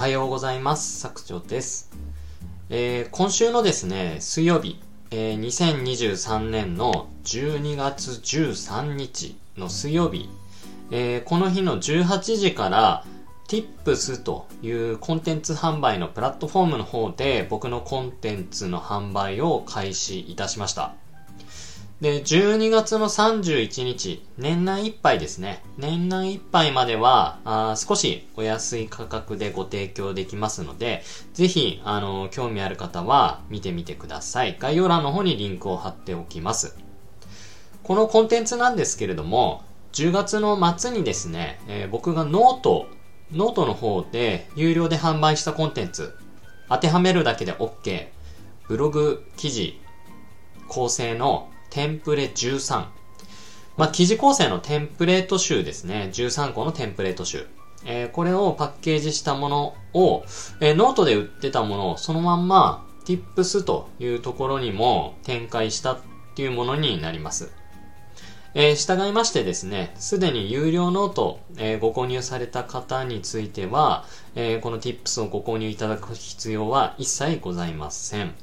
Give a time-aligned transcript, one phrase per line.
[0.00, 0.98] はようございます。
[0.98, 1.90] 作長です。
[2.70, 4.80] えー今週のですね、水曜日、
[5.10, 10.30] えー2023年の12月13日の水曜日、
[10.90, 13.04] えーこの日の18時から
[13.46, 20.94] Tips というコンテンツ販売のプラットフォームの方で僕のコンテンツの販売を開始いたしました。
[22.00, 25.62] で、12月の31日、年内いっぱいですね。
[25.76, 31.02] 年内いっぱいまでは、あ少しお安い価格でご提供できますので、
[31.34, 34.56] ぜひ、あの、興味ある方は見てみてください。
[34.58, 36.74] 概要欄の方にリンクを貼っておきます。
[37.82, 39.62] このコンテンツなんですけれども、
[39.92, 46.16] 10月の末にですね、えー僕が note、note の方で有料で販売したコンテンツ、
[46.70, 48.06] 当てはめるだけで OK、
[48.68, 49.78] ブログ記事
[50.68, 52.86] 構成のテンプレ13。
[53.76, 56.10] まあ、記事構成のテンプレート集ですね。
[56.12, 57.46] 13個のテンプレート集。
[57.84, 60.24] えーこれをパッケージしたものを、
[60.60, 65.98] えーノートで売ってたものをそのまんま Tips というところにも展開したっ
[66.34, 67.50] ていうものになります。
[68.54, 74.04] えー従いましてですね、すでに有料 note、えーご購入された方については、
[74.34, 78.34] えーこの Tips をご購入いただく必要は一切ございません。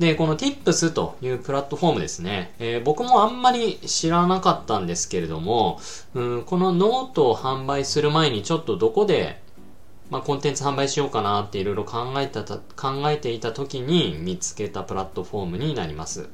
[0.00, 5.78] で、この Tips というプラットフォームですね、えー僕もあんまり知らなかったんですけれども、
[6.14, 9.42] うん、このノートを販売する前にちょっとどこで、
[10.08, 16.30] まあ、コンテンツ販売しようかなっていろいろ考えた、考えていた時に見つけたプラットフォームになります。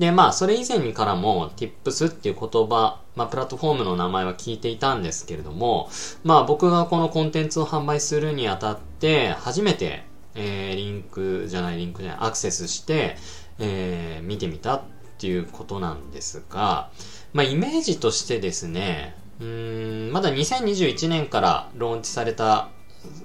[0.00, 5.88] で、まあ、それ以前からも Tips っていう言葉、まあ、プラットフォームの名前は聞いていたんですけれども、
[6.24, 13.16] まあ、僕がこのコンテンツを販売するにあたって、初めて、えーリンクじゃない、リンクじゃない、アクセスして、
[13.58, 14.82] えー見てみたっ
[15.18, 16.90] ていうことなんですが、
[17.32, 22.68] まあ、イメージとしてですね、うーん、まだ2021年からローンチされた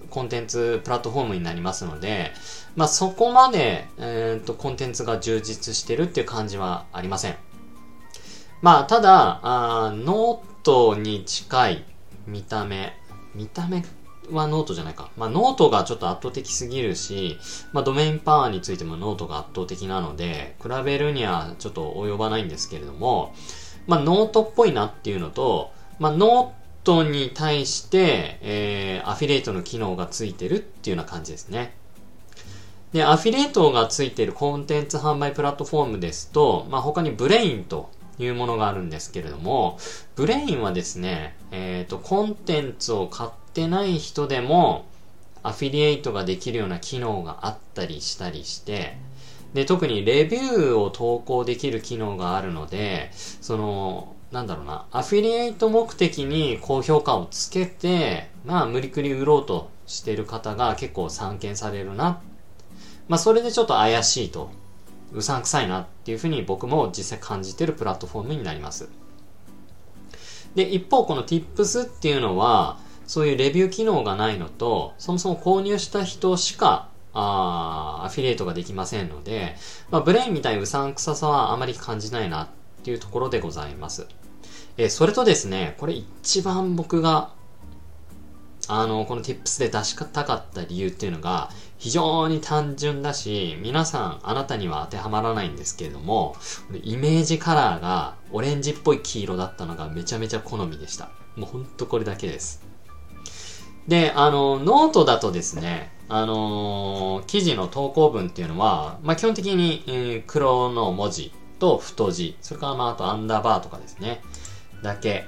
[0.10, 2.32] コンテンツプラットフォームになりますので、
[2.76, 7.36] まあ、そこまで、えー、とコンテンツが充実してるっていう感じはありません。
[8.62, 11.86] まあ、ただ、あノートに近い
[12.26, 12.94] 見た目、
[13.36, 13.84] 見た目
[14.32, 15.10] はノートじゃないか。
[15.18, 17.38] まあ、ノートがちょっと圧倒的すぎるし、
[17.74, 23.34] まあ、ドメインパワーについてもノートが圧倒的なので、比べるにはちょっと及ばないんですけれども、
[23.88, 31.74] まあ、ノートっぽいなっていうのと、まあ、ノートに対して、えーアフィリエイトの機能がついてるっていうような感じですね。
[32.92, 37.90] で、アフィリエイトがついてるコンテンツ販売プラットフォームですと、まあ、他に Brain と
[38.20, 39.78] いうものがあるんですけれども、
[40.16, 44.86] Brain はですね、えっ、と、コンテンツを買っててない人でも、
[45.42, 48.98] アフィリエイトができるような機能があったりしたりして、
[49.56, 62.22] で、特にレビューを投稿できる機能があるので、その、なんだろうな、アフィリエイト目的に高評価をつけて、まあ、無理くり売ろうとしてる方が結構散見されるな。
[63.08, 64.52] まあ、それでちょっと怪しいと、
[65.14, 68.90] うさんくさいなっていうふうに僕も実際感じてるプラットフォームになります。
[70.54, 79.56] で、一方この Tips っていうのは、そういうレビュー機能がないのと、そもそも購入した人しか、あーアフィリエイトができませんので、
[79.90, 82.48] まあ、ブレインみたいにうさんくささはあまり感じないなっ
[82.84, 84.08] ていうところでございます。
[84.78, 87.32] えそれとですね、これ一番僕が、
[88.68, 96.36] あの、この Tips で出したかった理由っていうのが、非常に単純だし、皆さん、あなたには当てはまらないんですけれども、
[96.84, 101.10] イメージカラーがオレンジっぽい黄色だったのがめちゃめちゃ好みでした。
[101.36, 102.67] もうほんとこれだけです。
[103.88, 114.22] で、あの、ノートだとですね、あの記事の投稿文っていうのは、まあ、基本的に、えー黒の文字と太字、それからまあ、あとアンダーバーとかですね、
[114.82, 115.26] だけ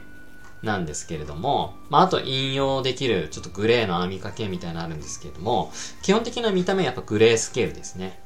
[0.63, 5.71] なんですけれども、まあ、あと引用できるちょっとグレーの網かけみたいなのあるんですけれども、
[6.01, 8.19] 基本的な見た目はやっぱグレースケールですね。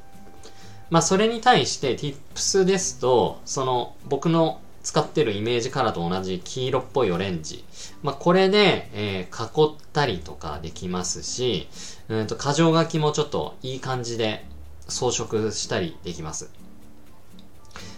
[0.90, 7.64] まあ、それに対して Tips ですと、その僕の使ってるイメージカラーと同じ黄色っぽいオレンジ。
[8.02, 11.68] まあ、これで、えー囲ったりとかできますし、
[12.08, 14.44] うんと、箇条書きもちょっといい感じで
[14.88, 16.50] 装飾したりできます。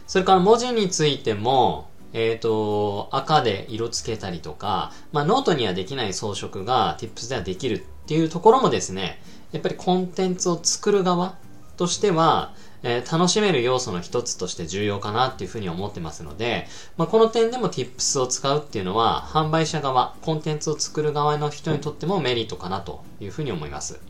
[0.06, 9.20] それから文字についても、えっ、と、赤で色付けたりとか、まあ、ノートにはできない装飾が Tips ではできるっていうところもですね、
[9.50, 11.34] やっぱりコンテンツを作る側
[11.76, 24.00] としては、えー楽しめる要素の一つとして重要かなっていうふうに思ってますので、まあ、この点でも Tips を使うっていうのは、販売者側、コンテンツを作る側の人にとってもメリットかなというふうに思います。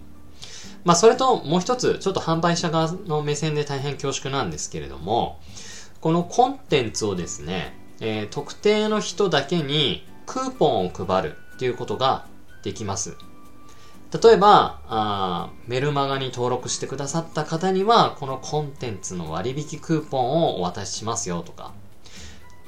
[0.85, 5.41] まあ、それともう一つ、ちょっと販売者側の目線で大変恐縮なんですけれども、
[6.01, 12.27] このコンテンツをですね、えー特定の人だけにクーポンを配るっていうことが
[12.63, 13.17] できます。
[14.13, 21.73] 例えばあ、メルマガに登録してくださった方には、このコンテンツの割引クーポンをお渡ししますよとか。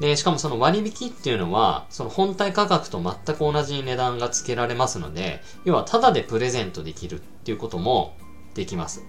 [0.01, 8.17] で、しかもその割引っていうのは、その本体価格と全く同じ値段が付けられますので、要はタダでプレゼントできるっていうことも
[8.55, 9.03] できます。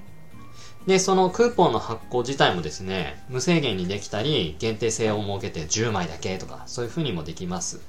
[0.87, 7.81] で、そのクーポンの発行自体もですね、無制限にできたり、限定性を設けて10枚だけとか、そういう風にもできます。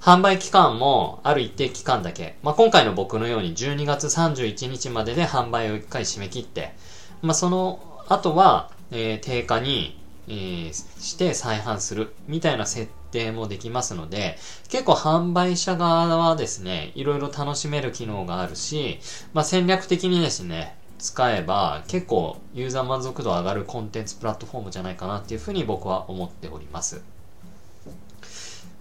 [0.00, 2.36] 販売期間もある一定期間だけ。
[2.42, 6.72] まあ、今回の僕のように12月31日までで販売を1回締め切って、
[7.20, 19.00] まあ、その後は、えー、定価に、えー、して再販するみたいな設定もできますので、結構販売者側はですね、いろいろ楽しめる機能があるし、
[19.32, 27.02] まあ、戦略的にですね、使えば結構ユーザー満足度上がるコンテンツプラットフォームじゃないかなっていうふうに僕は思っております。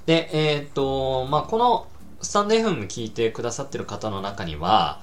[0.08, 1.86] で、えっ、と、まあ、この
[2.22, 5.02] スタンド FM 聞いてくださってる方の中には、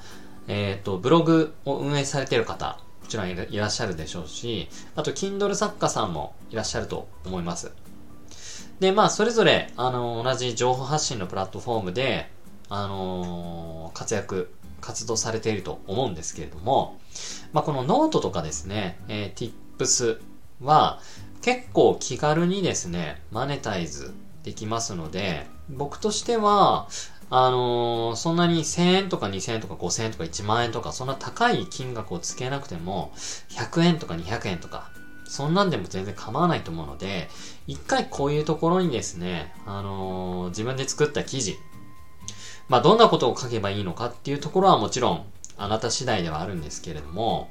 [0.48, 4.66] えっ、と、ブログを運営されてる方、もちろんいらっしゃるでしょうし、
[4.96, 7.70] あと、Kindle 作家さんもいらっしゃると思います。
[8.80, 12.30] で、まあ、それぞれ、あの、同じ情報発信のプラットフォームで、
[12.70, 16.98] あのー、活躍、活動されていると思うんですけれども、
[17.52, 20.18] まあ、このノートとかですね、えー、Tips
[20.62, 20.98] は、
[21.42, 24.14] 結構気軽にですね、マネタイズ
[24.44, 26.88] できますので、僕としては、
[27.30, 33.12] あのー、そんなに1000円とか2000円とか5000円とか1万円とか、そんな高い金額をつけなくても、
[33.50, 34.90] 100円とか200円とか、
[35.26, 37.28] そんなんでも全然構わないと思うので、
[37.66, 41.56] 一回こういうところにですね、あのー、自分で作った記事、
[42.68, 45.26] まあ、どんなことを書けばいいのかっていうところはもちろん、
[45.56, 47.50] あなた次第ではあるんですけれども、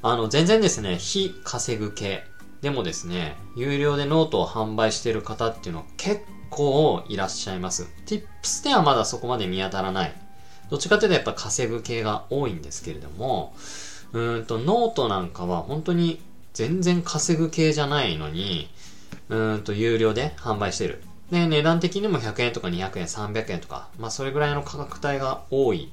[0.00, 2.24] あの、全然ですね、非稼ぐ系、
[2.62, 7.88] でもですね、有料でノートを販売している方っていうのは結構いらっしゃいます。
[8.06, 10.14] Tips ではまだそこまで見当たらない。
[10.70, 13.54] どっちかというとやっぱ稼ぐ系が多いんですけれども、
[14.12, 16.20] うんと、ノートなんかは本当に
[16.52, 18.68] 全然稼ぐ系じゃないのに、
[19.28, 21.02] うんと、有料で販売してる。
[21.30, 25.92] で、値段的にも100円とか200円、300円とか、まあそれぐらいの価格帯が多い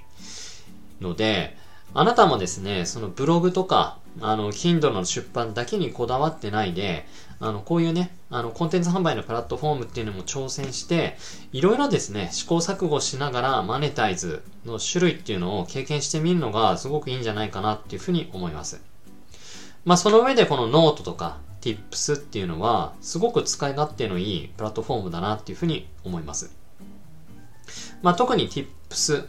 [1.01, 1.57] ので、
[1.93, 7.05] あなたもですね、そのブログとか、あの、Kindle の出版だけにこだわってないで、
[7.39, 11.17] あの、こういうね、あの、コンテンツ販売のプラットフォームっていうのも挑戦して、
[11.51, 18.81] いろいろですね、試行錯誤しながらマネタイズの種類っていうのを経験してみるのがすごくいいんじゃないかなっていうふうに思います。
[19.83, 26.55] まあ、その上でこのノートとか Tips っていうのは、すごく使い勝手のいいプラットフォームだなっていうふうに思います。
[28.01, 28.65] まあ、特に Tips、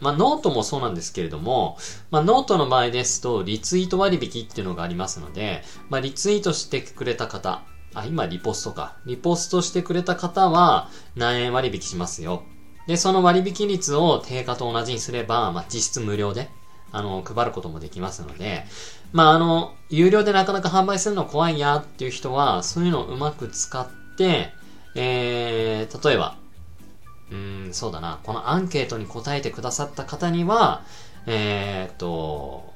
[0.01, 1.77] まあ、ノートもそうなんですけれども、
[2.11, 8.95] まあ、ノートの場合ですと、リツイート割引っていうのがありますので、まあ、リツイートしてくれた方、あ、今リポストか。
[9.05, 12.43] リポストしてくれた方は何円割引しますよ。
[12.87, 16.49] で、その割引率を定価と同じにすれば、まあ、実質無料で、
[16.91, 18.65] あの、配ることもできますので、
[19.11, 24.53] まあ、あの、有料でなかなか販売するの怖いやっていう人は、そういうのをうまく使って、
[24.95, 26.37] えー、例えば、
[27.31, 28.19] うん、そうだな。
[28.23, 30.83] このアンケートに答えてくださった方には、
[31.25, 32.73] えー、っと、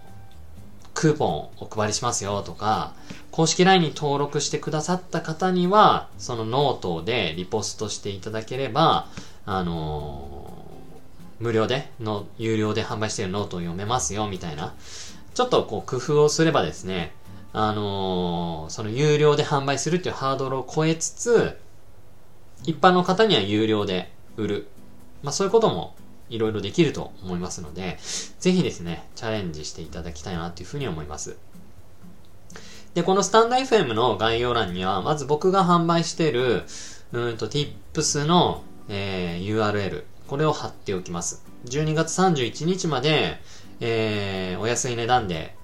[0.93, 2.93] クーポンお配りしますよとか、
[3.31, 9.07] 公式 LINE に登録してくださった方には、そのノートでリポストしていただければ、
[9.45, 14.73] あのー、無料での、有料で販売しているノートを読めますよ、みたいな。
[15.33, 17.13] ちょっとこう工夫をすればですね、
[17.53, 21.57] あのー、その有料で販売するっていうハードルを超えつつ、
[22.65, 24.67] 一般の方には有料で売る。
[25.23, 25.95] まあそういうことも
[26.29, 27.97] いろいろできると思いますので、
[28.39, 31.37] ぜひですね、チャレンジしていただきたいなというふうに思います。
[32.93, 36.63] で、このスタンド FM の概要欄には、まず僕が販売している、
[37.11, 41.43] うんと、tips の、えー、URL、これを貼っておきます。
[41.65, 43.39] 12月31日まで、
[43.79, 45.55] えー、お安い値段で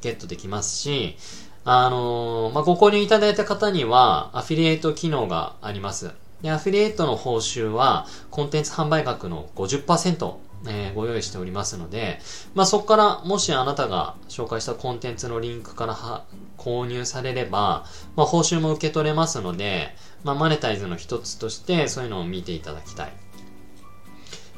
[0.00, 1.16] ゲットできますし、
[1.64, 6.10] あのー、まあ、ご購入いただいた方には、アフィリエイト機能があります。
[6.42, 10.34] で、アフィリエイトの報酬は、コンテンツ販売額の50%、
[10.68, 12.20] え、ご用意しておりますので、
[12.54, 16.24] まあ、そこから、もしあなたが紹介したコンテンツのリンクからは
[16.56, 17.84] 購入されれば、
[18.16, 19.94] まあ、報酬も受け取れますので、
[20.24, 23.12] まあ、マネタイズの一つとして、そういうのを見ていただきたい。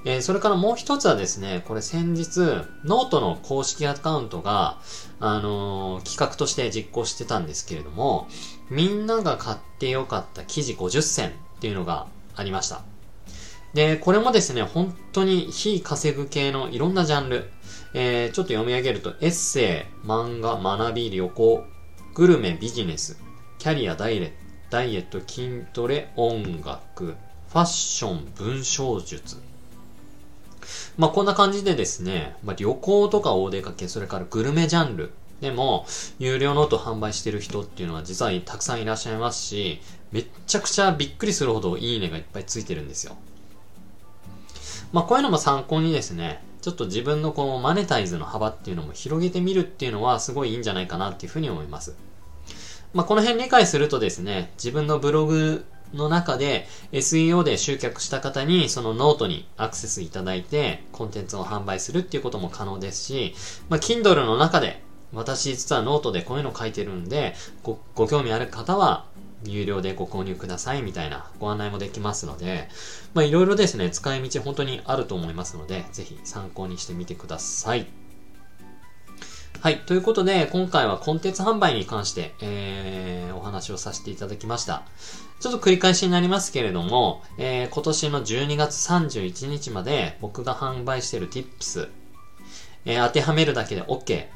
[0.07, 2.41] えー、それからもう一つはですね、これ先日、
[2.85, 4.79] ノートの公式アカウントが、
[5.19, 8.29] あのー、企画として実行してたんですけれども、
[8.69, 12.83] みんなが買ってよかった記事50選っていうのがありました。
[13.75, 17.51] で、これもですね、本当に非稼ぐ系のいろんなジャンル、
[17.93, 21.65] えー、ちょっと読み上げると、エッセイ、漫画、学び、旅行、
[22.15, 23.19] グルメ、ビジネス、
[23.59, 24.33] キャリア、ダイエ
[24.71, 29.39] ット、筋トレ、音楽、ファッション、文章術。
[30.97, 35.87] まあ、こんな感じでですね、まあ、旅行とかお出かけ、それからグルメジャンルでも、
[36.19, 39.81] 有料ノート販売してる人っていうのは実はたくさんいらっしゃいますし、
[40.13, 43.17] めっちゃくちゃびっくりするほどいいねがいっぱいついてるんですよ。
[44.93, 51.97] まあ、こういうのも参考にですね、ちょっと自分のこのマネタイズの幅っていうのも広げてみるっていうのはすごいいいんじゃないかなっていうふうに思います。
[52.93, 63.35] まあ、この辺理解するとですね、自分のブログの中で SEO で集客した方にそのノートにアクセスいただいてコンテンツを販売するっていうことも可能ですし、
[63.69, 64.84] まあ、Kindle の中で
[65.15, 69.07] 私実はノートでこういうの書いてるんでごご興味ある方は
[69.47, 72.69] 有料でご購入くださいみたいなご案内もできますので、
[73.13, 77.87] まあいろいろですね、使い道本当にあると思いますので、ぜひ参考にしてみてください。
[79.61, 79.81] はい。
[79.81, 84.83] ということで、今回はコンテンツ販売に関して、えー、お話をさせていただきました。
[85.41, 91.89] ちょっと繰り返しになりますけれども、えー、今年の12月31日まで僕が販売している Tips、
[92.85, 94.27] えー、当てはめるだけで OK、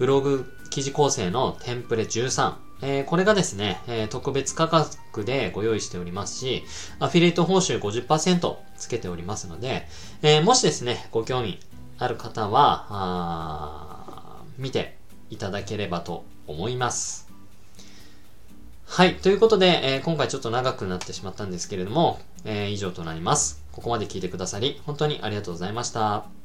[0.00, 6.64] ブログ記事構成のテンプレ13、えー、これがですね、えー、特別価格でご用意しておりますし、
[7.00, 9.86] アフィリエイト報酬50%つけておりますので、
[10.22, 11.60] えー、もしですね、ご興味
[11.98, 14.96] ある方は、見て
[15.28, 17.28] いただければと思います。
[18.86, 19.16] はい。
[19.16, 23.62] ということで、えー、今回ちょっと長くなってしまったんですけれども、えー、以上となります。
[23.70, 26.39] ここまで聞いてくださり、本当にありがとうございました。